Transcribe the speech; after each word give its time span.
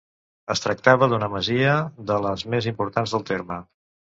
Es 0.53 0.63
tractava 0.63 1.09
d'una 1.11 1.27
masia 1.35 1.75
de 2.13 2.17
les 2.27 2.47
més 2.55 2.71
importants 2.73 3.17
del 3.17 3.29
terme. 3.33 3.61